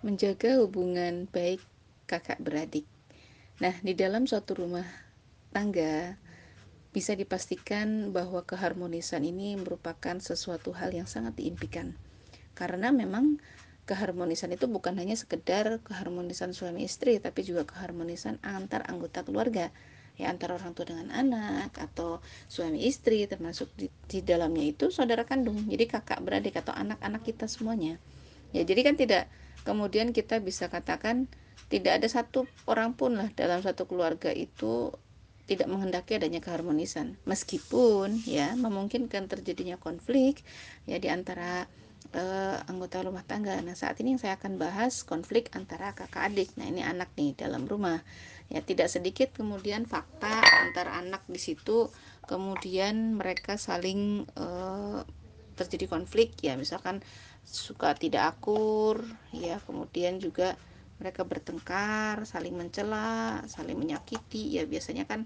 menjaga 0.00 0.56
hubungan 0.60 1.28
baik 1.28 1.60
kakak 2.08 2.40
beradik. 2.40 2.88
Nah, 3.60 3.76
di 3.84 3.92
dalam 3.92 4.24
suatu 4.24 4.56
rumah 4.56 4.88
tangga 5.52 6.16
bisa 6.90 7.12
dipastikan 7.14 8.10
bahwa 8.10 8.42
keharmonisan 8.42 9.22
ini 9.22 9.54
merupakan 9.60 10.16
sesuatu 10.18 10.72
hal 10.72 10.90
yang 10.96 11.06
sangat 11.06 11.38
diimpikan. 11.38 11.94
Karena 12.56 12.90
memang 12.90 13.38
keharmonisan 13.84 14.50
itu 14.56 14.66
bukan 14.66 14.96
hanya 14.96 15.14
sekedar 15.14 15.84
keharmonisan 15.84 16.56
suami 16.56 16.88
istri, 16.88 17.20
tapi 17.20 17.44
juga 17.44 17.68
keharmonisan 17.68 18.40
antar 18.40 18.88
anggota 18.88 19.22
keluarga 19.22 19.68
ya 20.20 20.28
antara 20.28 20.60
orang 20.60 20.76
tua 20.76 20.84
dengan 20.92 21.08
anak 21.08 21.72
atau 21.80 22.20
suami 22.44 22.84
istri 22.84 23.24
termasuk 23.24 23.72
di, 23.72 23.88
di 24.04 24.20
dalamnya 24.20 24.68
itu 24.68 24.92
saudara 24.92 25.24
kandung 25.24 25.64
jadi 25.64 25.88
kakak 25.88 26.20
beradik 26.20 26.60
atau 26.60 26.76
anak-anak 26.76 27.24
kita 27.24 27.48
semuanya 27.48 27.96
ya 28.50 28.62
jadi 28.66 28.80
kan 28.82 28.94
tidak 28.98 29.24
kemudian 29.62 30.10
kita 30.10 30.40
bisa 30.40 30.66
katakan 30.72 31.28
tidak 31.70 32.02
ada 32.02 32.08
satu 32.10 32.50
orang 32.66 32.98
pun 32.98 33.14
lah 33.14 33.28
dalam 33.36 33.62
satu 33.62 33.86
keluarga 33.86 34.34
itu 34.34 34.90
tidak 35.46 35.66
menghendaki 35.66 36.18
adanya 36.18 36.38
keharmonisan 36.38 37.18
meskipun 37.26 38.22
ya 38.26 38.54
memungkinkan 38.54 39.26
terjadinya 39.26 39.78
konflik 39.78 40.42
ya 40.86 40.98
di 41.02 41.10
antara 41.10 41.66
uh, 42.14 42.58
anggota 42.66 43.02
rumah 43.02 43.22
tangga. 43.26 43.58
Nah, 43.62 43.74
saat 43.78 43.98
ini 44.02 44.14
yang 44.16 44.22
saya 44.22 44.34
akan 44.38 44.58
bahas 44.58 45.02
konflik 45.06 45.50
antara 45.54 45.94
kakak 45.94 46.30
adik. 46.32 46.48
Nah, 46.58 46.66
ini 46.66 46.82
anak 46.82 47.12
nih 47.14 47.34
dalam 47.38 47.66
rumah. 47.66 48.02
Ya, 48.50 48.62
tidak 48.62 48.90
sedikit 48.90 49.30
kemudian 49.30 49.86
fakta 49.86 50.42
antara 50.66 50.98
anak 50.98 51.22
di 51.30 51.38
situ 51.38 51.86
kemudian 52.26 53.18
mereka 53.18 53.58
saling 53.58 54.22
uh, 54.38 55.02
terjadi 55.60 55.92
konflik 55.92 56.32
ya, 56.40 56.56
misalkan 56.56 57.04
suka 57.44 57.96
tidak 57.96 58.36
akur 58.36 59.02
ya 59.34 59.58
kemudian 59.64 60.20
juga 60.22 60.54
mereka 61.00 61.24
bertengkar 61.24 62.28
saling 62.28 62.52
mencela 62.54 63.40
saling 63.48 63.74
menyakiti 63.74 64.60
ya 64.60 64.68
biasanya 64.68 65.08
kan 65.08 65.24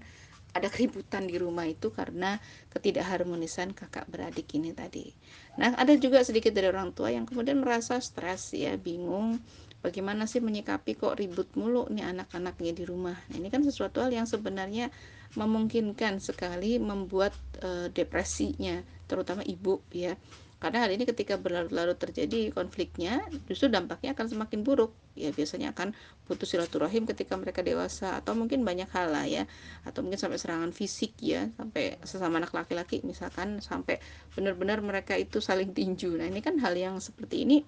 ada 0.55 0.71
keributan 0.71 1.27
di 1.27 1.35
rumah 1.35 1.67
itu 1.67 1.91
karena 1.91 2.39
ketidakharmonisan 2.71 3.75
kakak 3.75 4.07
beradik 4.07 4.47
ini 4.55 4.71
tadi. 4.71 5.11
Nah 5.59 5.75
ada 5.75 5.91
juga 5.99 6.23
sedikit 6.23 6.55
dari 6.55 6.71
orang 6.71 6.95
tua 6.95 7.11
yang 7.11 7.27
kemudian 7.27 7.59
merasa 7.59 7.99
stres 7.99 8.55
ya 8.55 8.79
bingung 8.79 9.43
bagaimana 9.83 10.25
sih 10.31 10.39
menyikapi 10.39 10.95
kok 10.95 11.19
ribut 11.19 11.51
mulu 11.59 11.91
nih 11.91 12.07
anak-anaknya 12.07 12.71
di 12.71 12.83
rumah. 12.87 13.19
Nah, 13.29 13.35
ini 13.35 13.51
kan 13.51 13.61
sesuatu 13.61 13.99
hal 14.01 14.15
yang 14.15 14.25
sebenarnya 14.25 14.89
memungkinkan 15.35 16.23
sekali 16.23 16.79
membuat 16.79 17.35
e, 17.59 17.91
depresinya 17.91 18.79
terutama 19.05 19.41
ibu 19.45 19.81
ya. 19.93 20.17
Karena 20.55 20.87
hal 20.87 20.95
ini 20.95 21.03
ketika 21.03 21.35
berlarut-larut 21.35 21.99
terjadi 21.99 22.49
konfliknya 22.49 23.21
justru 23.45 23.67
dampaknya 23.69 24.15
akan 24.15 24.25
semakin 24.31 24.63
buruk. 24.63 24.95
Ya 25.13 25.29
biasanya 25.29 25.75
akan 25.75 25.93
putus 26.25 26.55
silaturahim 26.55 27.05
ketika 27.05 27.35
mereka 27.37 27.61
dewasa 27.61 28.17
atau 28.17 28.33
mungkin 28.33 28.63
banyak 28.63 28.87
hal 28.89 29.11
lah 29.11 29.27
ya. 29.27 29.43
Atau 29.83 30.01
mungkin 30.01 30.17
sampai 30.17 30.39
serangan 30.39 30.71
fisik 30.71 31.19
ya. 31.21 31.51
Sampai 31.59 31.99
sesama 32.01 32.39
anak 32.41 32.55
laki-laki 32.55 33.03
misalkan 33.03 33.59
sampai 33.61 33.99
benar-benar 34.33 34.79
mereka 34.81 35.13
itu 35.19 35.43
saling 35.43 35.75
tinju. 35.75 36.15
Nah 36.15 36.25
ini 36.25 36.39
kan 36.39 36.57
hal 36.57 36.73
yang 36.73 36.97
seperti 37.03 37.45
ini 37.45 37.61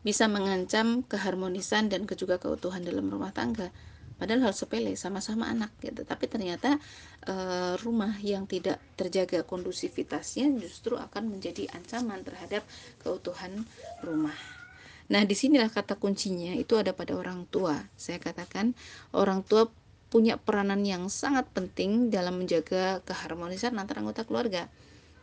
bisa 0.00 0.30
mengancam 0.30 1.04
keharmonisan 1.04 1.92
dan 1.92 2.08
juga 2.08 2.40
keutuhan 2.40 2.80
dalam 2.80 3.12
rumah 3.12 3.34
tangga 3.36 3.68
padahal 4.20 4.52
hal 4.52 4.54
sepele 4.54 4.92
sama-sama 5.00 5.48
anak 5.48 5.72
gitu. 5.80 6.04
Tapi 6.04 6.28
ternyata 6.28 6.76
e, 7.24 7.34
rumah 7.80 8.12
yang 8.20 8.44
tidak 8.44 8.76
terjaga 9.00 9.40
kondusivitasnya 9.48 10.52
justru 10.60 11.00
akan 11.00 11.32
menjadi 11.32 11.72
ancaman 11.72 12.20
terhadap 12.20 12.60
keutuhan 13.00 13.64
rumah. 14.04 14.36
Nah 15.08 15.24
di 15.24 15.32
sinilah 15.32 15.72
kata 15.72 15.96
kuncinya 15.96 16.52
itu 16.52 16.76
ada 16.76 16.92
pada 16.92 17.16
orang 17.16 17.48
tua. 17.48 17.80
Saya 17.96 18.20
katakan 18.20 18.76
orang 19.16 19.40
tua 19.40 19.72
punya 20.12 20.36
peranan 20.36 20.84
yang 20.84 21.08
sangat 21.08 21.48
penting 21.56 22.12
dalam 22.12 22.44
menjaga 22.44 23.00
keharmonisan 23.08 23.72
antar 23.80 24.04
anggota 24.04 24.28
keluarga. 24.28 24.68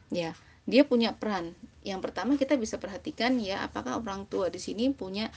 Ya 0.09 0.33
dia 0.67 0.83
punya 0.83 1.15
peran. 1.15 1.55
Yang 1.87 2.11
pertama 2.11 2.35
kita 2.35 2.59
bisa 2.59 2.75
perhatikan 2.75 3.39
ya 3.39 3.63
apakah 3.63 4.03
orang 4.03 4.27
tua 4.27 4.51
di 4.51 4.59
sini 4.59 4.91
punya 4.91 5.31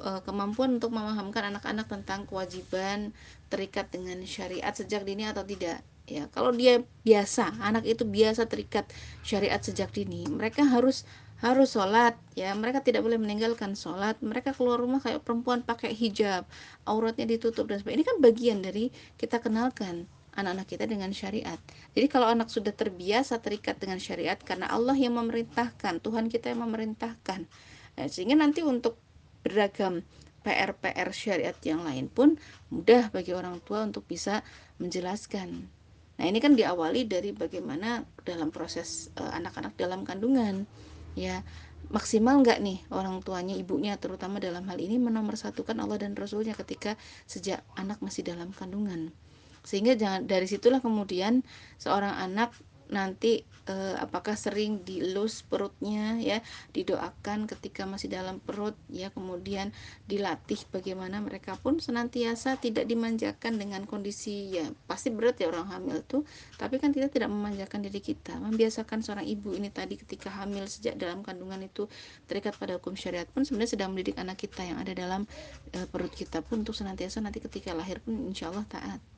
uh, 0.00 0.20
kemampuan 0.24 0.76
untuk 0.80 0.92
memahamkan 0.92 1.54
anak-anak 1.54 1.86
tentang 1.88 2.28
kewajiban 2.28 3.12
terikat 3.48 3.88
dengan 3.92 4.20
syariat 4.26 4.72
sejak 4.72 5.04
dini 5.06 5.28
atau 5.28 5.44
tidak. 5.46 5.80
Ya 6.06 6.30
kalau 6.30 6.54
dia 6.54 6.86
biasa 7.02 7.58
anak 7.58 7.82
itu 7.82 8.06
biasa 8.06 8.46
terikat 8.46 8.86
syariat 9.26 9.58
sejak 9.58 9.90
dini 9.90 10.22
mereka 10.30 10.62
harus 10.62 11.02
harus 11.42 11.74
sholat. 11.74 12.16
Ya 12.38 12.54
mereka 12.54 12.80
tidak 12.80 13.02
boleh 13.04 13.18
meninggalkan 13.20 13.74
sholat. 13.74 14.16
Mereka 14.22 14.54
keluar 14.56 14.80
rumah 14.80 15.02
kayak 15.02 15.26
perempuan 15.26 15.66
pakai 15.66 15.92
hijab 15.92 16.46
auratnya 16.88 17.26
ditutup 17.26 17.68
dan 17.68 17.82
sebagainya. 17.82 18.00
Ini 18.00 18.06
kan 18.06 18.16
bagian 18.22 18.58
dari 18.62 18.94
kita 19.18 19.42
kenalkan 19.42 20.08
anak-anak 20.36 20.68
kita 20.68 20.84
dengan 20.84 21.10
syariat. 21.10 21.56
Jadi 21.96 22.06
kalau 22.12 22.28
anak 22.28 22.52
sudah 22.52 22.72
terbiasa 22.72 23.40
terikat 23.40 23.80
dengan 23.80 23.96
syariat 23.96 24.36
karena 24.36 24.68
Allah 24.68 24.94
yang 24.94 25.16
memerintahkan 25.16 26.04
Tuhan 26.04 26.28
kita 26.28 26.52
yang 26.52 26.60
memerintahkan. 26.68 27.48
Nah, 27.96 28.06
sehingga 28.12 28.36
nanti 28.36 28.60
untuk 28.60 29.00
beragam 29.46 30.02
PR-PR 30.42 31.10
syariat 31.14 31.56
yang 31.62 31.86
lain 31.86 32.10
pun 32.10 32.34
mudah 32.70 33.10
bagi 33.14 33.34
orang 33.34 33.62
tua 33.62 33.86
untuk 33.86 34.06
bisa 34.06 34.42
menjelaskan. 34.82 35.66
Nah, 36.16 36.24
ini 36.24 36.38
kan 36.42 36.54
diawali 36.58 37.06
dari 37.06 37.30
bagaimana 37.30 38.02
dalam 38.22 38.50
proses 38.50 39.10
eh, 39.14 39.32
anak-anak 39.36 39.74
uh, 39.74 39.78
dalam 39.78 40.00
kandungan. 40.02 40.64
Ya, 41.18 41.42
maksimal 41.92 42.40
nggak 42.40 42.58
nih 42.62 42.78
orang 42.92 43.20
tuanya, 43.24 43.54
ibunya 43.56 43.96
terutama 44.00 44.40
dalam 44.40 44.64
hal 44.68 44.78
ini 44.80 44.96
menomorsatukan 45.00 45.76
Allah 45.76 46.00
dan 46.00 46.12
Rasulnya 46.16 46.52
ketika 46.56 46.94
sejak 47.28 47.62
anak 47.76 48.00
masih 48.00 48.24
dalam 48.24 48.52
kandungan. 48.52 49.12
Sehingga 49.66 49.98
jangan 49.98 50.24
dari 50.30 50.46
situlah 50.46 50.78
kemudian 50.78 51.42
seorang 51.80 52.14
anak 52.16 52.54
nanti 52.88 53.42
eh, 53.66 53.96
apakah 53.98 54.38
sering 54.38 54.82
dilus 54.86 55.42
perutnya 55.42 56.16
ya 56.22 56.38
didoakan 56.70 57.50
ketika 57.50 57.84
masih 57.84 58.12
dalam 58.12 58.38
perut 58.38 58.78
ya 58.86 59.10
kemudian 59.10 59.74
dilatih 60.06 60.58
bagaimana 60.70 61.18
mereka 61.18 61.58
pun 61.58 61.82
senantiasa 61.82 62.58
tidak 62.62 62.86
dimanjakan 62.86 63.58
dengan 63.58 63.84
kondisi 63.84 64.54
ya 64.54 64.66
pasti 64.86 65.10
berat 65.10 65.38
ya 65.42 65.50
orang 65.50 65.66
hamil 65.70 65.98
tuh 66.06 66.22
tapi 66.56 66.78
kan 66.78 66.94
kita 66.94 67.10
tidak 67.10 67.28
memanjakan 67.28 67.82
diri 67.82 68.00
kita. 68.00 68.38
Membiasakan 68.38 69.02
seorang 69.02 69.26
ibu 69.26 69.52
ini 69.52 69.68
tadi 69.68 69.98
ketika 69.98 70.30
hamil 70.30 70.64
sejak 70.70 70.96
dalam 70.96 71.20
kandungan 71.26 71.60
itu 71.66 71.90
terikat 72.30 72.54
pada 72.56 72.78
hukum 72.78 72.94
syariat 72.94 73.26
pun 73.26 73.42
sebenarnya 73.42 73.78
sedang 73.78 73.90
mendidik 73.92 74.16
anak 74.16 74.38
kita 74.40 74.62
yang 74.62 74.78
ada 74.78 74.92
dalam 74.94 75.26
eh, 75.74 75.86
perut 75.90 76.12
kita 76.14 76.40
pun 76.44 76.62
untuk 76.62 76.76
senantiasa 76.76 77.20
nanti 77.22 77.42
ketika 77.42 77.74
lahir 77.74 77.98
pun 78.00 78.14
insya 78.30 78.50
Allah 78.50 78.64
taat 78.68 79.15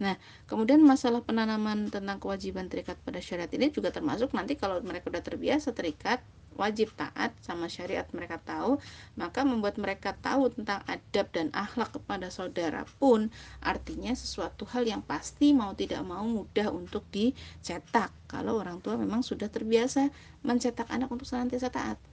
Nah, 0.00 0.16
kemudian 0.48 0.80
masalah 0.80 1.20
penanaman 1.20 1.92
tentang 1.92 2.16
kewajiban 2.16 2.72
terikat 2.72 2.96
pada 3.04 3.20
syariat 3.20 3.52
ini 3.52 3.68
juga 3.68 3.92
termasuk 3.92 4.32
nanti 4.32 4.56
kalau 4.56 4.80
mereka 4.80 5.12
sudah 5.12 5.22
terbiasa 5.22 5.76
terikat 5.76 6.24
wajib 6.56 6.92
taat 6.92 7.32
sama 7.40 7.72
syariat 7.72 8.04
mereka 8.12 8.36
tahu, 8.42 8.76
maka 9.16 9.46
membuat 9.48 9.80
mereka 9.80 10.12
tahu 10.18 10.52
tentang 10.52 10.84
adab 10.84 11.26
dan 11.32 11.48
akhlak 11.56 11.94
kepada 11.94 12.28
saudara 12.28 12.84
pun 12.98 13.32
artinya 13.64 14.12
sesuatu 14.12 14.68
hal 14.68 14.84
yang 14.84 15.00
pasti 15.04 15.56
mau 15.56 15.72
tidak 15.72 16.04
mau 16.04 16.24
mudah 16.24 16.68
untuk 16.68 17.06
dicetak 17.08 18.12
kalau 18.28 18.60
orang 18.60 18.80
tua 18.84 19.00
memang 19.00 19.24
sudah 19.24 19.48
terbiasa 19.48 20.12
mencetak 20.44 20.88
anak 20.92 21.08
untuk 21.08 21.24
senantiasa 21.28 21.72
taat. 21.72 22.09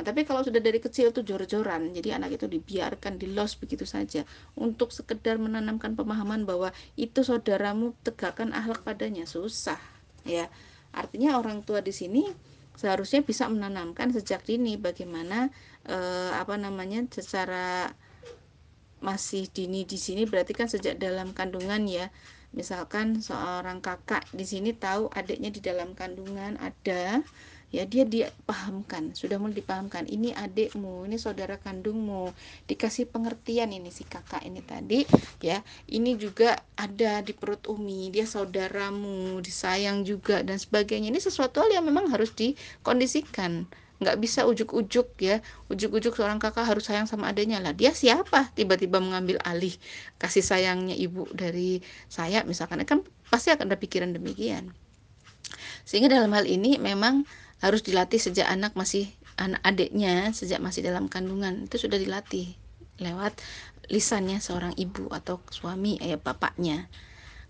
Nah, 0.00 0.08
tapi 0.08 0.24
kalau 0.24 0.40
sudah 0.40 0.64
dari 0.64 0.80
kecil 0.80 1.12
tuh 1.12 1.20
jor-joran, 1.20 1.92
jadi 1.92 2.16
anak 2.16 2.40
itu 2.40 2.48
dibiarkan 2.48 3.20
di 3.20 3.36
los 3.36 3.52
begitu 3.60 3.84
saja 3.84 4.24
untuk 4.56 4.96
sekedar 4.96 5.36
menanamkan 5.36 5.92
pemahaman 5.92 6.48
bahwa 6.48 6.72
itu 6.96 7.20
saudaramu 7.20 7.92
tegakkan 8.00 8.56
akhlak 8.56 8.80
padanya 8.80 9.28
susah, 9.28 9.76
ya. 10.24 10.48
Artinya 10.96 11.36
orang 11.36 11.60
tua 11.60 11.84
di 11.84 11.92
sini 11.92 12.24
seharusnya 12.80 13.20
bisa 13.20 13.44
menanamkan 13.52 14.08
sejak 14.08 14.40
dini 14.48 14.80
bagaimana 14.80 15.52
eh, 15.84 16.32
apa 16.32 16.56
namanya 16.56 17.04
secara 17.12 17.92
masih 19.04 19.52
dini 19.52 19.84
di 19.84 20.00
sini 20.00 20.24
berarti 20.24 20.56
kan 20.56 20.72
sejak 20.72 20.96
dalam 20.96 21.36
kandungan 21.36 21.84
ya 21.84 22.08
misalkan 22.56 23.20
seorang 23.20 23.84
kakak 23.84 24.24
di 24.32 24.48
sini 24.48 24.72
tahu 24.72 25.12
adiknya 25.12 25.52
di 25.52 25.60
dalam 25.60 25.92
kandungan 25.92 26.56
ada 26.56 27.20
ya 27.70 27.86
dia 27.86 28.02
dipahamkan 28.02 29.14
sudah 29.14 29.38
mulai 29.38 29.62
dipahamkan 29.62 30.06
ini 30.10 30.34
adikmu 30.34 31.06
ini 31.06 31.16
saudara 31.18 31.54
kandungmu 31.58 32.34
dikasih 32.66 33.06
pengertian 33.10 33.70
ini 33.70 33.90
si 33.94 34.02
kakak 34.06 34.42
ini 34.46 34.62
tadi 34.62 35.02
ya. 35.42 35.62
Ini 35.90 36.16
juga 36.16 36.58
ada 36.76 37.20
di 37.24 37.32
perut 37.34 37.66
umi 37.66 38.12
dia 38.12 38.24
saudaramu 38.28 39.40
disayang 39.42 40.06
juga 40.06 40.42
dan 40.46 40.56
sebagainya. 40.56 41.10
Ini 41.10 41.20
sesuatu 41.20 41.62
hal 41.64 41.70
yang 41.80 41.84
memang 41.86 42.10
harus 42.12 42.32
dikondisikan. 42.34 43.66
Nggak 44.00 44.16
bisa 44.16 44.48
ujuk-ujuk 44.48 45.12
ya. 45.20 45.44
Ujuk-ujuk 45.68 46.16
seorang 46.16 46.40
kakak 46.40 46.64
harus 46.64 46.88
sayang 46.88 47.04
sama 47.04 47.28
adanya 47.28 47.60
lah 47.60 47.76
dia 47.76 47.92
siapa? 47.92 48.48
Tiba-tiba 48.56 48.96
mengambil 48.96 49.36
alih 49.44 49.76
kasih 50.16 50.40
sayangnya 50.40 50.96
ibu 50.96 51.28
dari 51.36 51.84
saya 52.08 52.42
misalkan. 52.48 52.80
Kan 52.88 53.04
pasti 53.28 53.52
akan 53.52 53.68
ada 53.68 53.76
pikiran 53.76 54.16
demikian. 54.16 54.72
Sehingga 55.84 56.08
dalam 56.08 56.32
hal 56.32 56.46
ini 56.46 56.78
memang 56.80 57.26
harus 57.60 57.84
dilatih 57.84 58.20
sejak 58.20 58.48
anak 58.48 58.72
masih 58.76 59.12
anak 59.36 59.60
adiknya 59.64 60.32
sejak 60.32 60.60
masih 60.60 60.84
dalam 60.84 61.06
kandungan. 61.06 61.68
Itu 61.68 61.76
sudah 61.88 61.96
dilatih 61.96 62.56
lewat 63.00 63.40
lisannya 63.88 64.38
seorang 64.38 64.76
ibu 64.76 65.08
atau 65.10 65.40
suami 65.48 65.96
ayah 66.04 66.20
bapaknya 66.20 66.86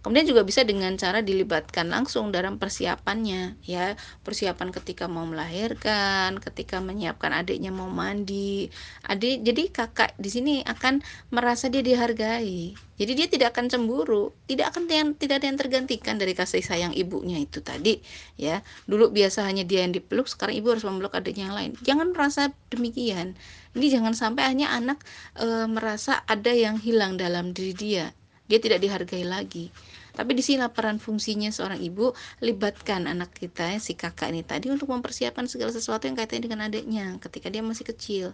Kemudian 0.00 0.24
juga 0.24 0.48
bisa 0.48 0.64
dengan 0.64 0.96
cara 0.96 1.20
dilibatkan 1.20 1.92
langsung 1.92 2.32
dalam 2.32 2.56
persiapannya, 2.56 3.60
ya. 3.68 4.00
Persiapan 4.24 4.72
ketika 4.72 5.04
mau 5.12 5.28
melahirkan, 5.28 6.40
ketika 6.40 6.80
menyiapkan 6.80 7.36
adiknya 7.36 7.68
mau 7.68 7.92
mandi, 7.92 8.72
adik 9.04 9.44
jadi 9.44 9.68
kakak 9.68 10.16
di 10.16 10.32
sini 10.32 10.54
akan 10.64 11.04
merasa 11.28 11.68
dia 11.68 11.84
dihargai, 11.84 12.72
jadi 12.96 13.12
dia 13.12 13.26
tidak 13.28 13.52
akan 13.52 13.68
cemburu, 13.68 14.32
tidak 14.48 14.72
akan 14.72 14.88
yang 14.88 15.12
tidak 15.20 15.44
ada 15.44 15.52
yang 15.52 15.60
tergantikan 15.60 16.16
dari 16.16 16.32
kasih 16.32 16.64
sayang 16.64 16.96
ibunya 16.96 17.36
itu 17.36 17.60
tadi, 17.60 18.00
ya. 18.40 18.64
Dulu 18.88 19.12
biasa 19.12 19.44
hanya 19.44 19.68
dia 19.68 19.84
yang 19.84 19.92
dipeluk, 19.92 20.32
sekarang 20.32 20.56
ibu 20.56 20.72
harus 20.72 20.84
memeluk 20.88 21.12
adiknya 21.12 21.52
yang 21.52 21.56
lain, 21.60 21.72
jangan 21.84 22.16
merasa 22.16 22.56
demikian, 22.72 23.36
ini 23.76 23.86
jangan 23.92 24.16
sampai 24.16 24.48
hanya 24.48 24.72
anak 24.72 25.04
e, 25.36 25.68
merasa 25.68 26.24
ada 26.24 26.56
yang 26.56 26.80
hilang 26.80 27.20
dalam 27.20 27.52
diri 27.52 27.76
dia, 27.76 28.16
dia 28.48 28.56
tidak 28.56 28.80
dihargai 28.80 29.28
lagi 29.28 29.68
tapi 30.14 30.34
di 30.34 30.42
sini 30.42 30.64
peran 30.70 30.98
fungsinya 30.98 31.48
seorang 31.50 31.78
ibu 31.80 32.12
libatkan 32.42 33.06
anak 33.06 33.34
kita 33.34 33.78
si 33.78 33.94
kakak 33.94 34.30
ini 34.34 34.42
tadi 34.42 34.68
untuk 34.68 34.90
mempersiapkan 34.90 35.46
segala 35.46 35.70
sesuatu 35.70 36.06
yang 36.06 36.18
kaitannya 36.18 36.42
dengan 36.46 36.60
adiknya 36.66 37.18
ketika 37.22 37.48
dia 37.48 37.62
masih 37.62 37.86
kecil 37.86 38.26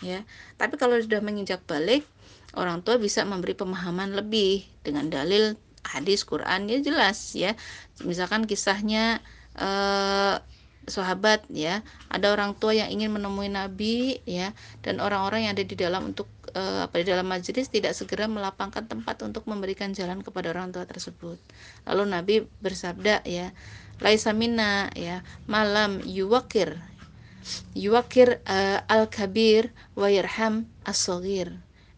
ya. 0.00 0.22
Tapi 0.56 0.74
kalau 0.80 0.98
sudah 0.98 1.20
menginjak 1.20 1.62
balik 1.66 2.06
orang 2.54 2.82
tua 2.86 2.98
bisa 2.98 3.26
memberi 3.26 3.54
pemahaman 3.58 4.14
lebih 4.14 4.62
dengan 4.86 5.10
dalil 5.10 5.58
hadis 5.84 6.24
Quran 6.24 6.70
ya 6.70 6.78
jelas 6.80 7.18
ya. 7.36 7.52
Misalkan 8.02 8.48
kisahnya 8.48 9.20
eh, 9.58 10.36
sahabat 10.86 11.44
ya. 11.50 11.84
Ada 12.08 12.32
orang 12.32 12.56
tua 12.56 12.76
yang 12.76 12.88
ingin 12.92 13.12
menemui 13.12 13.52
Nabi 13.52 14.20
ya. 14.28 14.52
Dan 14.80 15.00
orang-orang 15.00 15.48
yang 15.48 15.52
ada 15.56 15.64
di 15.64 15.76
dalam 15.76 16.14
untuk 16.14 16.28
uh, 16.54 16.86
apa 16.86 17.02
di 17.02 17.06
dalam 17.10 17.26
majelis 17.26 17.68
tidak 17.68 17.92
segera 17.92 18.30
melapangkan 18.30 18.86
tempat 18.86 19.20
untuk 19.26 19.44
memberikan 19.50 19.90
jalan 19.92 20.22
kepada 20.22 20.54
orang 20.54 20.70
tua 20.70 20.86
tersebut. 20.86 21.36
Lalu 21.84 22.02
Nabi 22.08 22.34
bersabda 22.62 23.26
ya 23.26 23.50
laisa 24.02 24.34
minna 24.34 24.90
ya 24.98 25.22
malam 25.46 26.02
yuwakir 26.02 26.74
yuwakir 27.76 28.42
uh, 28.48 28.82
al 28.90 29.06
kabir 29.06 29.70
wa 29.94 30.10
yarham 30.10 30.66
as 30.82 31.06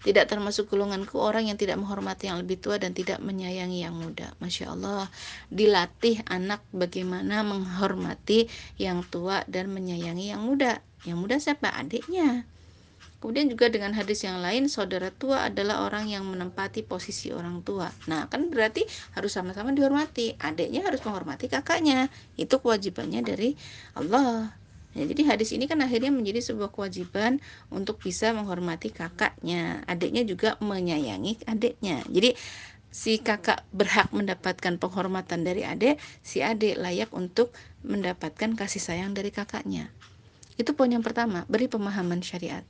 tidak 0.05 0.29
termasuk 0.29 0.69
golonganku 0.69 1.17
orang 1.17 1.49
yang 1.49 1.57
tidak 1.57 1.81
menghormati 1.81 2.29
yang 2.29 2.43
lebih 2.43 2.61
tua 2.61 2.77
dan 2.77 2.93
tidak 2.93 3.23
menyayangi 3.23 3.83
yang 3.83 3.97
muda. 3.97 4.37
Masya 4.43 4.77
Allah, 4.77 5.09
dilatih 5.49 6.21
anak 6.29 6.61
bagaimana 6.75 7.41
menghormati 7.47 8.51
yang 8.77 9.07
tua 9.09 9.43
dan 9.49 9.73
menyayangi 9.73 10.31
yang 10.31 10.45
muda. 10.45 10.85
Yang 11.09 11.19
muda 11.19 11.37
siapa? 11.41 11.73
Adiknya. 11.73 12.45
Kemudian 13.17 13.49
juga 13.49 13.73
dengan 13.73 13.97
hadis 13.97 14.23
yang 14.23 14.45
lain, 14.45 14.69
saudara 14.69 15.09
tua 15.09 15.49
adalah 15.49 15.89
orang 15.89 16.07
yang 16.07 16.29
menempati 16.29 16.85
posisi 16.85 17.33
orang 17.33 17.65
tua. 17.65 17.89
Nah, 18.07 18.29
kan 18.29 18.53
berarti 18.53 18.85
harus 19.17 19.33
sama-sama 19.33 19.73
dihormati. 19.73 20.37
Adiknya 20.37 20.85
harus 20.85 21.01
menghormati 21.03 21.49
kakaknya. 21.49 22.13
Itu 22.37 22.61
kewajibannya 22.61 23.25
dari 23.25 23.57
Allah. 23.97 24.53
Ya, 24.97 25.05
jadi 25.05 25.37
hadis 25.37 25.53
ini 25.53 25.69
kan 25.69 25.77
akhirnya 25.85 26.09
menjadi 26.09 26.41
sebuah 26.41 26.73
kewajiban 26.73 27.37
untuk 27.69 28.01
bisa 28.01 28.33
menghormati 28.33 28.89
kakaknya. 28.89 29.85
Adiknya 29.85 30.25
juga 30.25 30.57
menyayangi 30.65 31.45
adiknya. 31.45 32.01
Jadi 32.09 32.33
si 32.89 33.21
kakak 33.21 33.69
berhak 33.77 34.09
mendapatkan 34.17 34.81
penghormatan 34.81 35.45
dari 35.45 35.69
adik, 35.69 36.01
si 36.25 36.41
adik 36.41 36.81
layak 36.81 37.13
untuk 37.13 37.53
mendapatkan 37.85 38.57
kasih 38.57 38.81
sayang 38.81 39.13
dari 39.13 39.29
kakaknya. 39.29 39.93
Itu 40.57 40.73
poin 40.73 40.89
yang 40.89 41.05
pertama, 41.05 41.45
beri 41.45 41.69
pemahaman 41.69 42.25
syariat. 42.25 42.65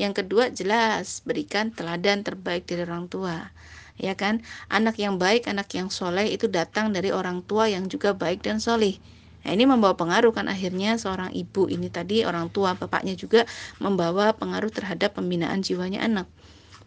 Yang 0.00 0.24
kedua, 0.24 0.48
jelas 0.48 1.20
berikan 1.28 1.68
teladan 1.68 2.24
terbaik 2.24 2.64
dari 2.64 2.88
orang 2.88 3.12
tua. 3.12 3.52
Ya 4.00 4.16
kan? 4.16 4.40
Anak 4.72 4.96
yang 4.96 5.20
baik, 5.20 5.44
anak 5.44 5.68
yang 5.76 5.92
soleh 5.92 6.32
itu 6.32 6.48
datang 6.48 6.96
dari 6.96 7.12
orang 7.12 7.44
tua 7.44 7.68
yang 7.68 7.92
juga 7.92 8.16
baik 8.16 8.40
dan 8.40 8.56
soleh 8.56 8.96
Nah, 9.46 9.50
ini 9.54 9.64
membawa 9.64 9.94
pengaruh 9.94 10.34
kan 10.34 10.50
akhirnya 10.50 10.98
seorang 10.98 11.30
ibu 11.30 11.70
ini 11.70 11.88
tadi 11.88 12.26
orang 12.26 12.50
tua 12.50 12.74
bapaknya 12.74 13.14
juga 13.14 13.46
membawa 13.78 14.34
pengaruh 14.34 14.70
terhadap 14.72 15.14
pembinaan 15.14 15.62
jiwanya 15.62 16.02
anak. 16.02 16.26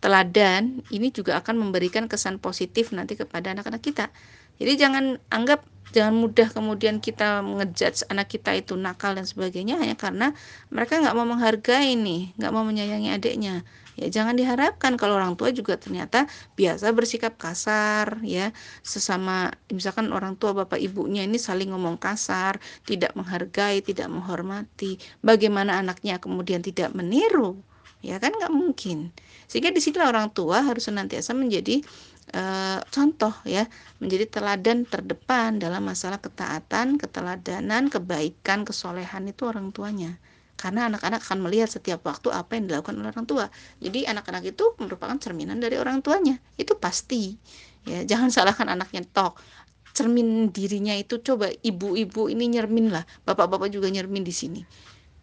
Teladan 0.02 0.82
ini 0.90 1.14
juga 1.14 1.38
akan 1.38 1.62
memberikan 1.62 2.10
kesan 2.10 2.42
positif 2.42 2.90
nanti 2.92 3.14
kepada 3.16 3.54
anak-anak 3.54 3.82
kita. 3.86 4.10
Jadi 4.58 4.74
jangan 4.78 5.18
anggap 5.30 5.66
jangan 5.92 6.16
mudah 6.16 6.48
kemudian 6.50 7.04
kita 7.04 7.44
mengejudge 7.44 8.08
anak 8.08 8.32
kita 8.32 8.56
itu 8.56 8.80
nakal 8.80 9.12
dan 9.14 9.28
sebagainya 9.28 9.76
hanya 9.78 10.00
karena 10.00 10.32
mereka 10.72 11.04
nggak 11.04 11.16
mau 11.16 11.28
menghargai 11.28 12.00
nih, 12.00 12.32
nggak 12.40 12.52
mau 12.54 12.64
menyayangi 12.64 13.10
adiknya 13.12 13.62
ya 14.02 14.10
jangan 14.10 14.34
diharapkan 14.34 14.98
kalau 14.98 15.14
orang 15.22 15.38
tua 15.38 15.54
juga 15.54 15.78
ternyata 15.78 16.26
biasa 16.58 16.90
bersikap 16.98 17.38
kasar 17.38 18.18
ya. 18.26 18.50
Sesama 18.82 19.54
misalkan 19.70 20.10
orang 20.10 20.34
tua 20.42 20.58
bapak 20.58 20.82
ibunya 20.82 21.22
ini 21.22 21.38
saling 21.38 21.70
ngomong 21.70 22.02
kasar 22.02 22.58
tidak 22.90 23.14
menghargai 23.14 23.86
tidak 23.86 24.10
menghormati 24.10 24.98
bagaimana 25.22 25.78
anaknya 25.78 26.18
kemudian 26.18 26.66
tidak 26.66 26.90
meniru 26.98 27.62
ya 28.02 28.18
kan 28.18 28.34
nggak 28.34 28.50
mungkin. 28.50 29.14
Sehingga 29.46 29.70
di 29.70 29.78
sini 29.78 30.02
orang 30.02 30.34
tua 30.34 30.66
harus 30.66 30.90
senantiasa 30.90 31.38
menjadi 31.38 31.86
e, 32.34 32.44
contoh 32.90 33.34
ya. 33.46 33.70
Menjadi 34.02 34.26
teladan 34.26 34.90
terdepan 34.90 35.62
dalam 35.62 35.86
masalah 35.86 36.18
ketaatan 36.18 36.98
keteladanan 36.98 37.94
kebaikan 37.94 38.66
kesolehan 38.66 39.30
itu 39.30 39.46
orang 39.46 39.70
tuanya 39.70 40.18
karena 40.62 40.86
anak-anak 40.94 41.26
akan 41.26 41.42
melihat 41.42 41.74
setiap 41.74 42.06
waktu 42.06 42.30
apa 42.30 42.54
yang 42.54 42.70
dilakukan 42.70 42.94
oleh 42.94 43.10
orang 43.10 43.26
tua. 43.26 43.50
Jadi 43.82 44.06
anak-anak 44.06 44.54
itu 44.54 44.78
merupakan 44.78 45.18
cerminan 45.18 45.58
dari 45.58 45.82
orang 45.82 46.06
tuanya. 46.06 46.38
Itu 46.54 46.78
pasti. 46.78 47.34
Ya, 47.90 48.06
jangan 48.06 48.30
salahkan 48.30 48.70
anaknya 48.70 49.02
tok. 49.10 49.42
Cermin 49.98 50.54
dirinya 50.54 50.94
itu 50.94 51.18
coba 51.26 51.50
ibu-ibu 51.66 52.30
ini 52.30 52.46
nyermin 52.54 52.94
lah, 52.94 53.04
bapak-bapak 53.26 53.74
juga 53.74 53.90
nyermin 53.90 54.22
di 54.22 54.30
sini. 54.32 54.62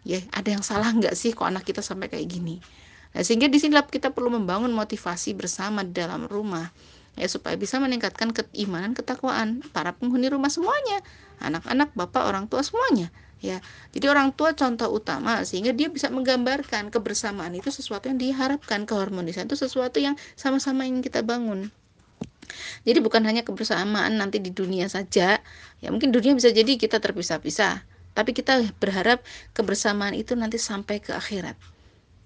Ya, 0.03 0.19
ada 0.35 0.51
yang 0.51 0.67
salah 0.67 0.91
nggak 0.91 1.15
sih 1.15 1.31
kok 1.31 1.47
anak 1.47 1.63
kita 1.63 1.87
sampai 1.87 2.11
kayak 2.11 2.27
gini? 2.27 2.59
Nah, 3.15 3.23
sehingga 3.23 3.47
di 3.47 3.63
sini 3.63 3.79
kita 3.79 4.11
perlu 4.13 4.35
membangun 4.35 4.75
motivasi 4.75 5.39
bersama 5.39 5.87
dalam 5.87 6.27
rumah 6.27 6.69
ya 7.19 7.27
supaya 7.27 7.59
bisa 7.59 7.83
meningkatkan 7.83 8.31
keimanan 8.31 8.95
ketakwaan 8.95 9.61
para 9.75 9.93
penghuni 9.93 10.31
rumah 10.31 10.49
semuanya. 10.49 11.03
Anak-anak 11.43 11.93
bapak 11.99 12.25
orang 12.25 12.47
tua 12.47 12.63
semuanya. 12.63 13.11
Ya 13.39 13.63
jadi 13.95 14.11
orang 14.11 14.35
tua 14.35 14.55
contoh 14.55 14.91
utama 14.91 15.43
sehingga 15.47 15.71
dia 15.71 15.87
bisa 15.91 16.11
menggambarkan 16.11 16.91
kebersamaan 16.91 17.55
itu 17.55 17.71
sesuatu 17.71 18.11
yang 18.11 18.19
diharapkan 18.19 18.83
keharmonisan 18.83 19.47
itu 19.47 19.55
sesuatu 19.55 20.03
yang 20.03 20.19
sama-sama 20.35 20.87
ingin 20.87 21.03
kita 21.03 21.23
bangun. 21.23 21.71
Jadi 22.83 22.99
bukan 23.05 23.23
hanya 23.29 23.45
kebersamaan 23.45 24.19
nanti 24.19 24.43
di 24.43 24.51
dunia 24.51 24.89
saja 24.91 25.39
ya 25.79 25.89
mungkin 25.93 26.11
dunia 26.11 26.35
bisa 26.35 26.51
jadi 26.51 26.75
kita 26.81 26.99
terpisah-pisah 26.99 27.85
tapi 28.19 28.35
kita 28.35 28.67
berharap 28.83 29.23
kebersamaan 29.55 30.17
itu 30.19 30.35
nanti 30.35 30.59
sampai 30.59 30.99
ke 30.99 31.15
akhirat 31.15 31.55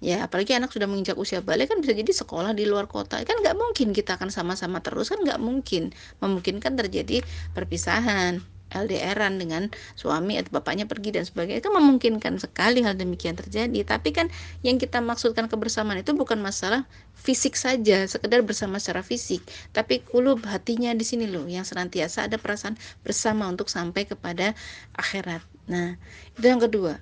ya 0.02 0.26
apalagi 0.26 0.58
anak 0.58 0.74
sudah 0.74 0.90
menginjak 0.90 1.14
usia 1.14 1.38
balik 1.40 1.70
kan 1.70 1.78
bisa 1.78 1.94
jadi 1.94 2.10
sekolah 2.10 2.52
di 2.58 2.66
luar 2.66 2.90
kota. 2.90 3.22
Kan 3.22 3.38
nggak 3.38 3.54
mungkin 3.54 3.94
kita 3.94 4.18
akan 4.18 4.34
sama-sama 4.34 4.82
terus 4.82 5.14
kan 5.14 5.22
nggak 5.22 5.38
mungkin. 5.38 5.94
Memungkinkan 6.18 6.74
terjadi 6.74 7.22
perpisahan 7.54 8.42
LDRan 8.72 9.36
dengan 9.36 9.68
suami 9.94 10.40
atau 10.40 10.58
bapaknya 10.58 10.88
pergi 10.88 11.14
dan 11.14 11.24
sebagainya. 11.28 11.62
Itu 11.62 11.70
memungkinkan 11.70 12.40
sekali 12.40 12.82
hal 12.82 12.96
demikian 12.96 13.36
terjadi. 13.36 13.84
Tapi 13.84 14.10
kan 14.10 14.32
yang 14.66 14.80
kita 14.80 14.98
maksudkan 15.04 15.46
kebersamaan 15.46 16.00
itu 16.00 16.16
bukan 16.16 16.40
masalah 16.40 16.88
fisik 17.14 17.54
saja 17.54 18.08
sekedar 18.08 18.42
bersama 18.42 18.80
secara 18.80 19.04
fisik. 19.04 19.44
Tapi 19.70 20.02
kulub 20.02 20.42
hatinya 20.48 20.90
di 20.96 21.04
sini 21.06 21.28
loh 21.28 21.46
yang 21.46 21.62
senantiasa 21.62 22.26
ada 22.26 22.40
perasaan 22.40 22.74
bersama 23.06 23.46
untuk 23.46 23.68
sampai 23.68 24.08
kepada 24.08 24.56
akhirat. 24.96 25.44
Nah 25.70 25.94
itu 26.34 26.46
yang 26.48 26.58
kedua 26.58 26.98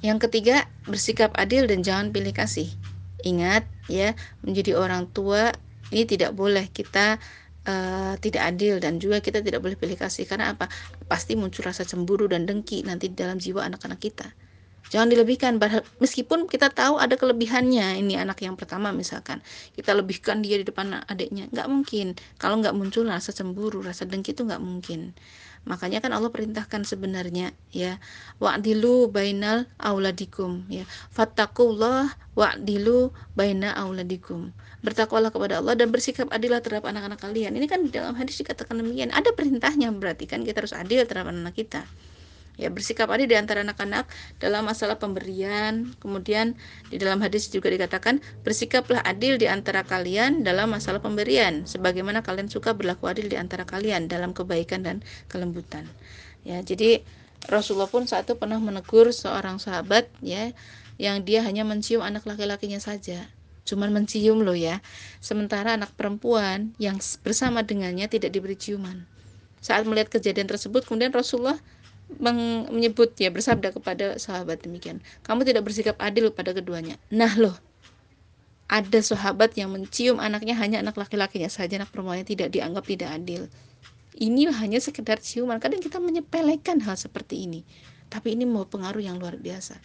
yang 0.00 0.16
ketiga 0.16 0.64
bersikap 0.88 1.36
adil 1.36 1.68
dan 1.68 1.84
jangan 1.84 2.12
pilih 2.12 2.32
kasih. 2.32 2.68
Ingat 3.20 3.68
ya 3.86 4.16
menjadi 4.40 4.80
orang 4.80 5.08
tua 5.12 5.52
ini 5.92 6.08
tidak 6.08 6.32
boleh 6.32 6.72
kita 6.72 7.20
uh, 7.68 8.14
tidak 8.16 8.42
adil 8.56 8.80
dan 8.80 8.96
juga 8.96 9.20
kita 9.20 9.44
tidak 9.44 9.60
boleh 9.60 9.76
pilih 9.76 10.00
kasih. 10.00 10.24
Karena 10.24 10.56
apa? 10.56 10.72
Pasti 11.04 11.36
muncul 11.36 11.68
rasa 11.68 11.84
cemburu 11.84 12.24
dan 12.30 12.48
dengki 12.48 12.80
nanti 12.84 13.12
dalam 13.12 13.36
jiwa 13.36 13.68
anak-anak 13.68 14.00
kita. 14.00 14.28
Jangan 14.90 15.06
dilebihkan 15.06 15.62
meskipun 16.02 16.50
kita 16.50 16.66
tahu 16.74 16.98
ada 16.98 17.14
kelebihannya 17.14 18.02
ini 18.02 18.18
anak 18.18 18.42
yang 18.42 18.58
pertama 18.58 18.90
misalkan 18.90 19.38
kita 19.78 19.94
lebihkan 19.94 20.42
dia 20.42 20.58
di 20.58 20.66
depan 20.66 21.06
adiknya 21.06 21.46
nggak 21.52 21.68
mungkin. 21.70 22.18
Kalau 22.40 22.58
nggak 22.58 22.74
muncul 22.74 23.06
rasa 23.06 23.30
cemburu 23.30 23.84
rasa 23.86 24.08
dengki 24.08 24.34
itu 24.34 24.42
nggak 24.42 24.58
mungkin 24.58 25.14
makanya 25.68 26.00
kan 26.00 26.12
Allah 26.16 26.32
perintahkan 26.32 26.82
sebenarnya 26.88 27.52
ya. 27.70 28.00
Wa'dilu 28.40 29.12
bainal 29.12 29.68
auladikum 29.76 30.64
ya. 30.72 30.84
Fattakullah 31.12 32.16
wa'dilu 32.34 33.12
baina 33.36 33.76
auladikum. 33.76 34.50
Bertakwalah 34.80 35.28
kepada 35.28 35.60
Allah 35.60 35.76
dan 35.76 35.92
bersikap 35.92 36.32
adillah 36.32 36.64
terhadap 36.64 36.88
anak-anak 36.88 37.20
kalian. 37.20 37.52
Ini 37.52 37.66
kan 37.68 37.84
dalam 37.92 38.16
hadis 38.16 38.40
dikatakan 38.40 38.80
demikian. 38.80 39.12
Ada 39.12 39.36
perintahnya 39.36 39.92
berarti 39.92 40.24
kan 40.24 40.40
kita 40.42 40.64
harus 40.64 40.72
adil 40.72 41.04
terhadap 41.04 41.28
anak, 41.28 41.52
-anak 41.52 41.54
kita 41.54 41.80
ya 42.60 42.68
bersikap 42.68 43.08
adil 43.08 43.24
di 43.24 43.40
antara 43.40 43.64
anak-anak 43.64 44.04
dalam 44.36 44.68
masalah 44.68 45.00
pemberian. 45.00 45.96
Kemudian 45.96 46.60
di 46.92 47.00
dalam 47.00 47.24
hadis 47.24 47.48
juga 47.48 47.72
dikatakan 47.72 48.20
bersikaplah 48.44 49.00
adil 49.00 49.40
di 49.40 49.48
antara 49.48 49.80
kalian 49.80 50.44
dalam 50.44 50.68
masalah 50.76 51.00
pemberian 51.00 51.64
sebagaimana 51.64 52.20
kalian 52.20 52.52
suka 52.52 52.76
berlaku 52.76 53.08
adil 53.08 53.32
di 53.32 53.40
antara 53.40 53.64
kalian 53.64 54.06
dalam 54.06 54.36
kebaikan 54.36 54.84
dan 54.84 54.96
kelembutan. 55.32 55.88
Ya 56.44 56.60
jadi 56.60 57.00
Rasulullah 57.48 57.88
pun 57.88 58.04
saat 58.04 58.28
itu 58.28 58.36
pernah 58.36 58.60
menegur 58.60 59.08
seorang 59.16 59.56
sahabat 59.56 60.12
ya 60.20 60.52
yang 61.00 61.24
dia 61.24 61.40
hanya 61.40 61.64
mencium 61.64 62.04
anak 62.04 62.28
laki-lakinya 62.28 62.76
saja. 62.76 63.24
Cuman 63.64 63.88
mencium 63.94 64.44
loh 64.44 64.56
ya. 64.56 64.84
Sementara 65.24 65.80
anak 65.80 65.96
perempuan 65.96 66.76
yang 66.76 67.00
bersama 67.24 67.64
dengannya 67.64 68.04
tidak 68.12 68.36
diberi 68.36 68.60
ciuman. 68.60 69.08
Saat 69.60 69.84
melihat 69.88 70.12
kejadian 70.12 70.48
tersebut 70.48 70.84
kemudian 70.84 71.12
Rasulullah 71.12 71.56
menyebut 72.18 73.14
ya 73.20 73.30
bersabda 73.30 73.70
kepada 73.76 74.18
sahabat 74.18 74.64
demikian. 74.66 74.98
Kamu 75.22 75.46
tidak 75.46 75.68
bersikap 75.68 75.96
adil 76.02 76.34
pada 76.34 76.50
keduanya. 76.50 76.98
Nah 77.12 77.30
loh. 77.38 77.56
Ada 78.70 79.02
sahabat 79.02 79.58
yang 79.58 79.74
mencium 79.74 80.22
anaknya 80.22 80.54
hanya 80.54 80.78
anak 80.78 80.94
laki-lakinya 80.94 81.50
saja 81.50 81.74
anak 81.74 81.90
perempuannya 81.90 82.22
tidak 82.22 82.54
dianggap 82.54 82.86
tidak 82.86 83.10
adil. 83.18 83.50
Ini 84.14 84.46
hanya 84.54 84.78
sekedar 84.78 85.18
ciuman. 85.18 85.58
Kadang 85.58 85.82
kita 85.82 85.98
menyepelekan 85.98 86.78
hal 86.86 86.94
seperti 86.94 87.50
ini. 87.50 87.66
Tapi 88.06 88.38
ini 88.38 88.46
mau 88.46 88.62
pengaruh 88.66 89.02
yang 89.02 89.18
luar 89.18 89.34
biasa 89.38 89.78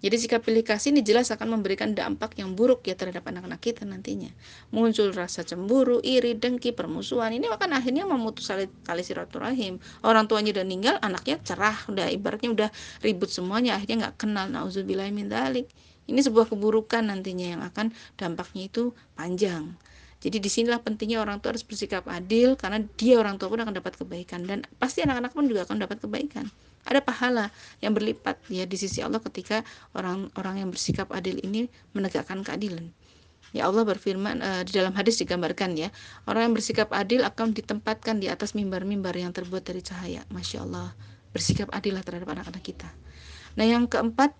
jadi 0.00 0.16
sikap 0.16 0.48
pilih 0.48 0.64
kasih 0.64 0.96
ini 0.96 1.04
jelas 1.04 1.28
akan 1.28 1.60
memberikan 1.60 1.92
dampak 1.92 2.32
yang 2.40 2.56
buruk 2.56 2.88
ya 2.88 2.96
terhadap 2.96 3.20
anak-anak 3.28 3.60
kita 3.60 3.84
nantinya. 3.84 4.32
Muncul 4.72 5.12
rasa 5.12 5.44
cemburu, 5.44 6.00
iri, 6.00 6.32
dengki, 6.40 6.72
permusuhan. 6.72 7.36
Ini 7.36 7.52
akan 7.52 7.76
akhirnya 7.76 8.08
memutus 8.08 8.48
tali 8.48 9.02
silaturahim. 9.04 9.76
Orang 10.00 10.24
tuanya 10.24 10.56
udah 10.56 10.64
meninggal, 10.64 10.96
anaknya 11.04 11.36
cerah, 11.44 11.76
udah 11.92 12.08
ibaratnya 12.08 12.48
udah 12.48 12.68
ribut 13.04 13.28
semuanya, 13.28 13.76
akhirnya 13.76 14.08
nggak 14.08 14.16
kenal. 14.16 14.48
Nauzubillah 14.48 15.12
min 15.12 15.28
dalik. 15.28 15.68
Ini 16.08 16.24
sebuah 16.24 16.48
keburukan 16.48 17.04
nantinya 17.04 17.46
yang 17.52 17.62
akan 17.62 17.92
dampaknya 18.16 18.72
itu 18.72 18.96
panjang. 19.12 19.76
Jadi 20.20 20.36
di 20.40 20.48
sinilah 20.48 20.80
pentingnya 20.80 21.20
orang 21.20 21.44
tua 21.44 21.52
harus 21.56 21.64
bersikap 21.64 22.08
adil 22.08 22.56
karena 22.56 22.84
dia 22.96 23.20
orang 23.20 23.36
tua 23.36 23.52
pun 23.52 23.60
akan 23.60 23.72
dapat 23.72 24.00
kebaikan 24.00 24.44
dan 24.44 24.64
pasti 24.76 25.00
anak-anak 25.00 25.32
pun 25.32 25.48
juga 25.48 25.64
akan 25.64 25.80
dapat 25.80 25.96
kebaikan 25.96 26.44
ada 26.88 27.00
pahala 27.04 27.52
yang 27.84 27.92
berlipat 27.92 28.40
ya 28.48 28.64
di 28.64 28.76
sisi 28.80 29.04
Allah 29.04 29.20
ketika 29.20 29.60
orang-orang 29.92 30.64
yang 30.64 30.68
bersikap 30.72 31.12
adil 31.12 31.36
ini 31.44 31.68
menegakkan 31.92 32.40
keadilan. 32.40 32.88
Ya 33.50 33.66
Allah 33.66 33.82
berfirman 33.82 34.38
uh, 34.40 34.62
di 34.62 34.78
dalam 34.78 34.94
hadis 34.94 35.18
digambarkan 35.18 35.74
ya 35.74 35.90
orang 36.30 36.50
yang 36.50 36.54
bersikap 36.54 36.88
adil 36.94 37.26
akan 37.26 37.50
ditempatkan 37.50 38.22
di 38.22 38.30
atas 38.30 38.54
mimbar-mimbar 38.54 39.12
yang 39.18 39.34
terbuat 39.34 39.66
dari 39.66 39.82
cahaya. 39.82 40.22
Masya 40.30 40.62
Allah 40.64 40.94
bersikap 41.34 41.66
adil 41.74 41.98
lah 41.98 42.04
terhadap 42.06 42.30
anak-anak 42.30 42.62
kita. 42.62 42.88
Nah 43.58 43.66
yang 43.66 43.90
keempat 43.90 44.34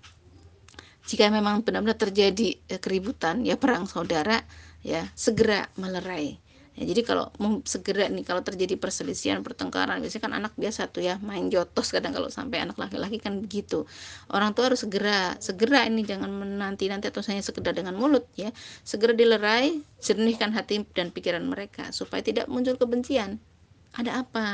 jika 1.11 1.27
memang 1.27 1.67
benar-benar 1.67 1.99
terjadi 1.99 2.55
eh, 2.71 2.79
keributan 2.79 3.43
ya 3.43 3.59
perang 3.59 3.91
saudara 3.91 4.47
ya 4.87 5.11
segera 5.19 5.67
melerai 5.75 6.39
Ya, 6.79 6.87
jadi 6.87 7.03
kalau 7.03 7.35
mau 7.43 7.59
segera 7.67 8.07
nih 8.07 8.23
kalau 8.23 8.47
terjadi 8.47 8.79
perselisihan 8.79 9.43
pertengkaran 9.43 9.99
biasanya 9.99 10.23
kan 10.23 10.33
anak 10.39 10.53
biasa 10.55 10.87
tuh 10.95 11.03
ya 11.03 11.19
main 11.19 11.51
jotos 11.51 11.91
kadang 11.91 12.15
kalau 12.15 12.31
sampai 12.31 12.63
anak 12.63 12.79
laki-laki 12.79 13.19
kan 13.19 13.43
begitu 13.43 13.91
orang 14.31 14.55
tua 14.55 14.71
harus 14.71 14.87
segera 14.87 15.35
segera 15.43 15.83
ini 15.91 16.07
jangan 16.07 16.31
menanti 16.31 16.87
nanti 16.87 17.11
atau 17.11 17.27
hanya 17.27 17.43
sekedar 17.43 17.75
dengan 17.75 17.99
mulut 17.99 18.23
ya 18.39 18.55
segera 18.87 19.11
dilerai 19.19 19.83
jernihkan 19.99 20.55
hati 20.55 20.87
dan 20.95 21.11
pikiran 21.11 21.43
mereka 21.43 21.91
supaya 21.91 22.23
tidak 22.23 22.47
muncul 22.47 22.79
kebencian 22.79 23.43
ada 23.91 24.23
apa? 24.23 24.47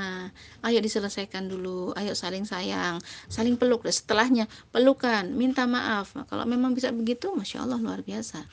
Ayo 0.65 0.81
diselesaikan 0.81 1.53
dulu. 1.53 1.93
Ayo 1.93 2.17
saling 2.17 2.49
sayang, 2.49 3.05
saling 3.29 3.61
peluk. 3.61 3.85
Dan 3.85 3.93
setelahnya 3.93 4.45
pelukan, 4.73 5.29
minta 5.29 5.69
maaf. 5.69 6.17
Nah, 6.17 6.25
kalau 6.25 6.49
memang 6.49 6.73
bisa 6.73 6.89
begitu, 6.89 7.37
masya 7.37 7.69
Allah 7.69 7.77
luar 7.77 8.01
biasa 8.01 8.49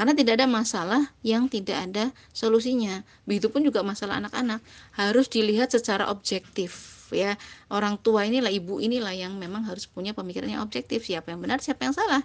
karena 0.00 0.16
tidak 0.16 0.40
ada 0.40 0.48
masalah 0.48 1.02
yang 1.20 1.44
tidak 1.52 1.76
ada 1.76 2.08
solusinya. 2.32 3.04
Begitupun 3.28 3.60
juga 3.60 3.84
masalah 3.84 4.16
anak-anak 4.16 4.64
harus 4.96 5.28
dilihat 5.28 5.68
secara 5.76 6.08
objektif 6.08 7.04
ya. 7.12 7.36
Orang 7.68 8.00
tua 8.00 8.24
inilah 8.24 8.48
ibu 8.48 8.80
inilah 8.80 9.12
yang 9.12 9.36
memang 9.36 9.68
harus 9.68 9.84
punya 9.84 10.16
pemikiran 10.16 10.48
yang 10.48 10.64
objektif. 10.64 11.04
Siapa 11.04 11.36
yang 11.36 11.44
benar, 11.44 11.60
siapa 11.60 11.84
yang 11.84 11.92
salah. 11.92 12.24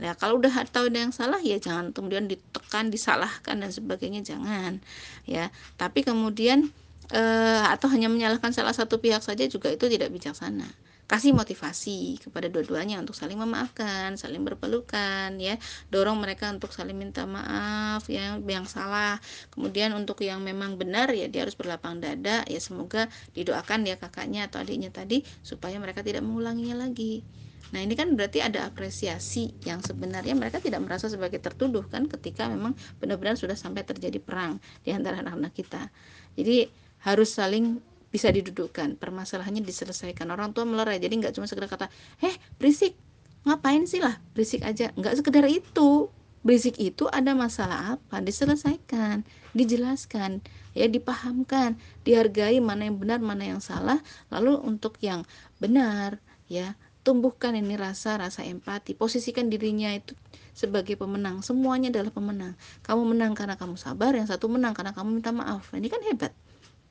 Nah, 0.00 0.16
kalau 0.16 0.40
udah 0.40 0.64
tahu 0.64 0.88
ada 0.88 0.96
yang 0.96 1.12
salah 1.12 1.44
ya 1.44 1.60
jangan 1.60 1.92
kemudian 1.92 2.24
ditekan, 2.24 2.88
disalahkan 2.88 3.60
dan 3.60 3.68
sebagainya 3.68 4.24
jangan 4.24 4.80
ya. 5.28 5.52
Tapi 5.76 6.00
kemudian 6.00 6.72
eh, 7.12 7.64
atau 7.68 7.92
hanya 7.92 8.08
menyalahkan 8.08 8.56
salah 8.56 8.72
satu 8.72 8.96
pihak 8.96 9.20
saja 9.20 9.44
juga 9.44 9.68
itu 9.68 9.92
tidak 9.92 10.08
bijaksana 10.08 10.72
kasih 11.10 11.34
motivasi 11.34 12.22
kepada 12.22 12.46
dua-duanya 12.46 13.02
untuk 13.02 13.18
saling 13.18 13.34
memaafkan, 13.34 14.14
saling 14.14 14.46
berpelukan 14.46 15.34
ya. 15.42 15.58
Dorong 15.90 16.22
mereka 16.22 16.46
untuk 16.54 16.70
saling 16.70 16.94
minta 16.94 17.26
maaf 17.26 18.06
ya 18.06 18.38
yang 18.38 18.66
salah. 18.70 19.18
Kemudian 19.50 19.90
untuk 19.98 20.22
yang 20.22 20.38
memang 20.38 20.78
benar 20.78 21.10
ya 21.10 21.26
dia 21.26 21.42
harus 21.42 21.58
berlapang 21.58 21.98
dada 21.98 22.46
ya 22.46 22.60
semoga 22.62 23.10
didoakan 23.34 23.90
ya 23.90 23.98
kakaknya 23.98 24.46
atau 24.46 24.62
adiknya 24.62 24.94
tadi 24.94 25.26
supaya 25.42 25.82
mereka 25.82 26.06
tidak 26.06 26.22
mengulanginya 26.22 26.86
lagi. 26.86 27.26
Nah 27.74 27.82
ini 27.82 27.98
kan 27.98 28.14
berarti 28.14 28.38
ada 28.38 28.70
apresiasi 28.70 29.50
yang 29.66 29.82
sebenarnya 29.82 30.38
mereka 30.38 30.62
tidak 30.62 30.78
merasa 30.82 31.10
sebagai 31.10 31.42
tertuduh 31.42 31.86
kan 31.90 32.06
ketika 32.06 32.46
memang 32.46 32.78
benar-benar 33.02 33.34
sudah 33.34 33.58
sampai 33.58 33.82
terjadi 33.82 34.22
perang 34.22 34.62
di 34.86 34.94
antara 34.94 35.22
anak-anak 35.26 35.54
kita. 35.58 35.90
Jadi 36.38 36.70
harus 37.02 37.34
saling 37.34 37.80
bisa 38.10 38.28
didudukkan 38.28 38.98
permasalahannya 38.98 39.62
diselesaikan. 39.62 40.26
Orang 40.34 40.50
tua 40.52 40.66
melerai 40.66 40.98
jadi 40.98 41.14
nggak 41.14 41.38
cuma 41.38 41.46
sekedar 41.46 41.70
kata 41.70 41.86
eh 42.20 42.34
berisik 42.58 42.98
ngapain 43.46 43.86
sih 43.86 44.02
lah 44.02 44.18
berisik 44.34 44.66
aja. 44.66 44.90
Nggak 44.98 45.22
sekedar 45.22 45.46
itu 45.46 46.10
berisik 46.42 46.76
itu 46.82 47.06
ada 47.08 47.32
masalah 47.32 47.96
apa? 47.96 48.18
Diselesaikan 48.18 49.22
dijelaskan 49.54 50.42
ya 50.74 50.86
dipahamkan 50.86 51.74
dihargai 52.06 52.62
mana 52.62 52.90
yang 52.90 52.98
benar 52.98 53.22
mana 53.22 53.46
yang 53.46 53.62
salah. 53.62 54.02
Lalu 54.28 54.58
untuk 54.58 54.98
yang 55.00 55.22
benar 55.62 56.18
ya 56.50 56.74
tumbuhkan 57.00 57.56
ini 57.56 57.80
rasa 57.80 58.20
rasa 58.20 58.44
empati 58.44 58.92
posisikan 58.92 59.48
dirinya 59.48 59.88
itu 59.94 60.12
sebagai 60.52 60.98
pemenang. 60.98 61.40
Semuanya 61.40 61.88
adalah 61.88 62.12
pemenang. 62.12 62.52
Kamu 62.84 63.02
menang 63.06 63.32
karena 63.32 63.56
kamu 63.56 63.78
sabar 63.80 64.12
yang 64.12 64.28
satu 64.28 64.50
menang 64.50 64.76
karena 64.76 64.92
kamu 64.92 65.22
minta 65.22 65.32
maaf. 65.32 65.72
Ini 65.72 65.88
kan 65.88 66.02
hebat 66.04 66.34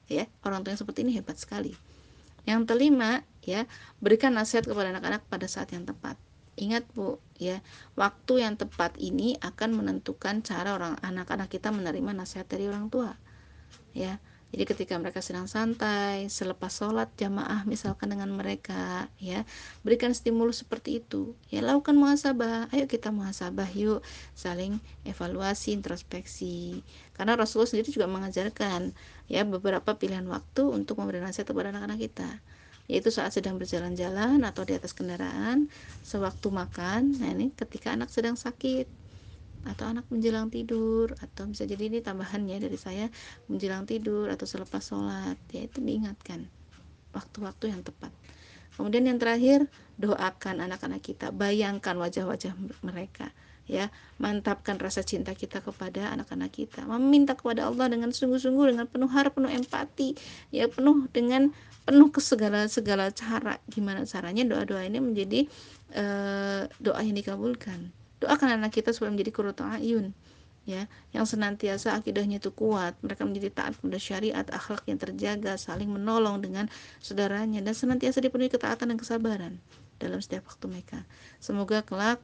ya 0.09 0.25
orang 0.43 0.65
tua 0.65 0.73
yang 0.73 0.81
seperti 0.81 1.05
ini 1.05 1.15
hebat 1.15 1.37
sekali. 1.37 1.77
Yang 2.43 2.73
kelima 2.73 3.21
ya 3.45 3.69
berikan 4.01 4.33
nasihat 4.35 4.65
kepada 4.65 4.89
anak-anak 4.91 5.23
pada 5.29 5.45
saat 5.45 5.69
yang 5.71 5.85
tepat. 5.85 6.17
Ingat 6.59 6.83
bu 6.91 7.21
ya 7.39 7.63
waktu 7.95 8.43
yang 8.43 8.59
tepat 8.59 8.99
ini 8.99 9.39
akan 9.39 9.79
menentukan 9.79 10.43
cara 10.43 10.75
orang 10.75 10.99
anak-anak 10.99 11.47
kita 11.47 11.71
menerima 11.71 12.11
nasihat 12.11 12.49
dari 12.51 12.67
orang 12.67 12.91
tua 12.91 13.15
ya 13.95 14.19
jadi 14.49 14.65
ketika 14.65 14.97
mereka 14.97 15.21
sedang 15.21 15.45
santai, 15.45 16.25
selepas 16.25 16.73
sholat 16.73 17.13
jamaah 17.21 17.69
misalkan 17.69 18.09
dengan 18.09 18.33
mereka, 18.33 19.05
ya 19.21 19.45
berikan 19.85 20.09
stimulus 20.09 20.65
seperti 20.65 21.05
itu. 21.05 21.37
Ya 21.53 21.61
lakukan 21.61 21.93
muhasabah. 21.93 22.65
Ayo 22.73 22.89
kita 22.89 23.13
muhasabah 23.13 23.69
yuk, 23.77 24.01
saling 24.33 24.81
evaluasi, 25.05 25.77
introspeksi. 25.77 26.81
Karena 27.13 27.37
Rasulullah 27.37 27.69
sendiri 27.69 27.93
juga 27.93 28.09
mengajarkan 28.09 28.89
ya 29.29 29.45
beberapa 29.45 29.93
pilihan 29.93 30.25
waktu 30.25 30.65
untuk 30.65 30.97
memberi 30.97 31.21
nasihat 31.21 31.53
kepada 31.53 31.69
anak-anak 31.69 32.01
kita 32.01 32.29
yaitu 32.89 33.13
saat 33.13 33.29
sedang 33.29 33.61
berjalan-jalan 33.61 34.41
atau 34.41 34.65
di 34.65 34.73
atas 34.73 34.97
kendaraan, 34.97 35.69
sewaktu 36.01 36.49
makan. 36.49 37.21
Nah, 37.21 37.37
ini 37.37 37.53
ketika 37.53 37.93
anak 37.93 38.09
sedang 38.09 38.33
sakit, 38.33 38.89
atau 39.67 39.91
anak 39.91 40.07
menjelang 40.07 40.47
tidur 40.47 41.11
atau 41.19 41.43
bisa 41.51 41.67
jadi 41.67 41.91
ini 41.91 41.99
tambahan 41.99 42.47
ya 42.47 42.63
dari 42.63 42.79
saya 42.79 43.11
menjelang 43.51 43.83
tidur 43.83 44.31
atau 44.31 44.47
selepas 44.47 44.79
sholat 44.79 45.35
ya 45.51 45.67
itu 45.67 45.83
diingatkan 45.83 46.47
waktu-waktu 47.11 47.75
yang 47.75 47.81
tepat. 47.83 48.13
Kemudian 48.79 49.11
yang 49.11 49.19
terakhir 49.19 49.67
doakan 49.99 50.63
anak-anak 50.63 51.03
kita 51.03 51.35
bayangkan 51.35 51.99
wajah-wajah 51.99 52.55
mereka 52.79 53.27
ya. 53.67 53.91
Mantapkan 54.15 54.79
rasa 54.79 55.03
cinta 55.03 55.35
kita 55.35 55.59
kepada 55.59 56.15
anak-anak 56.15 56.55
kita. 56.55 56.87
Meminta 56.87 57.35
kepada 57.35 57.67
Allah 57.67 57.91
dengan 57.91 58.15
sungguh-sungguh 58.15 58.71
dengan 58.71 58.87
penuh 58.87 59.11
harap 59.11 59.35
penuh 59.35 59.51
empati 59.51 60.15
ya 60.55 60.71
penuh 60.71 61.11
dengan 61.11 61.51
penuh 61.83 62.07
ke 62.07 62.23
segala 62.23 62.71
segala 62.71 63.11
cara. 63.11 63.59
Gimana 63.67 64.07
caranya 64.07 64.47
doa-doa 64.47 64.87
ini 64.87 65.03
menjadi 65.03 65.43
uh, 65.99 66.63
doa 66.79 67.03
yang 67.03 67.19
dikabulkan 67.19 67.98
doakan 68.19 68.59
anak 68.59 68.75
kita 68.75 68.91
supaya 68.95 69.11
menjadi 69.11 69.31
kurut 69.31 69.59
ayun 69.63 70.15
ya 70.67 70.85
yang 71.15 71.25
senantiasa 71.25 71.97
akidahnya 71.97 72.37
itu 72.37 72.53
kuat 72.53 72.93
mereka 73.01 73.25
menjadi 73.25 73.49
taat 73.49 73.73
pada 73.79 73.97
syariat 73.97 74.45
akhlak 74.53 74.85
yang 74.85 74.99
terjaga 75.01 75.57
saling 75.57 75.89
menolong 75.89 76.43
dengan 76.43 76.69
saudaranya 77.01 77.63
dan 77.63 77.73
senantiasa 77.73 78.21
dipenuhi 78.21 78.51
ketaatan 78.53 78.93
dan 78.93 78.97
kesabaran 78.99 79.53
dalam 79.97 80.19
setiap 80.21 80.45
waktu 80.45 80.65
mereka 80.69 80.99
semoga 81.41 81.81
kelak 81.81 82.21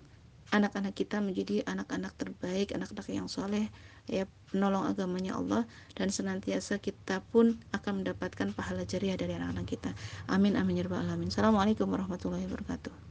anak-anak 0.54 0.94
kita 0.94 1.18
menjadi 1.24 1.66
anak-anak 1.66 2.14
terbaik, 2.22 2.70
anak-anak 2.76 3.08
yang 3.10 3.26
soleh, 3.26 3.66
ya 4.06 4.30
penolong 4.54 4.86
agamanya 4.86 5.42
Allah 5.42 5.66
dan 5.98 6.14
senantiasa 6.14 6.78
kita 6.78 7.26
pun 7.34 7.58
akan 7.74 8.06
mendapatkan 8.06 8.54
pahala 8.54 8.86
jariah 8.86 9.18
dari 9.18 9.34
anak-anak 9.34 9.66
kita. 9.66 9.92
Amin 10.30 10.54
amin 10.54 10.78
ya 10.78 10.84
rabbal 10.86 11.02
alamin. 11.02 11.34
Assalamualaikum 11.34 11.90
warahmatullahi 11.90 12.46
wabarakatuh. 12.46 13.05